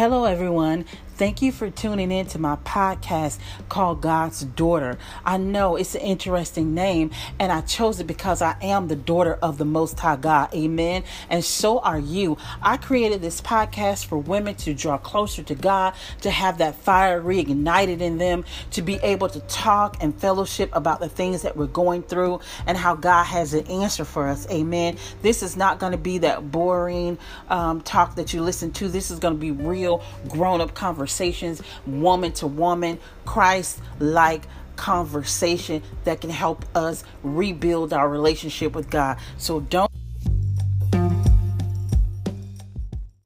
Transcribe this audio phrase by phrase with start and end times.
[0.00, 0.86] Hello, everyone.
[1.20, 4.96] Thank you for tuning in to my podcast called God's Daughter.
[5.22, 9.34] I know it's an interesting name, and I chose it because I am the daughter
[9.42, 10.54] of the Most High God.
[10.54, 11.04] Amen.
[11.28, 12.38] And so are you.
[12.62, 17.20] I created this podcast for women to draw closer to God, to have that fire
[17.20, 21.66] reignited in them, to be able to talk and fellowship about the things that we're
[21.66, 24.48] going through and how God has an answer for us.
[24.50, 24.96] Amen.
[25.20, 27.18] This is not going to be that boring
[27.50, 28.88] um, talk that you listen to.
[28.88, 34.46] This is going to be real grown up conversation conversations, woman to woman, Christ like
[34.76, 39.18] conversation that can help us rebuild our relationship with God.
[39.36, 39.89] So don't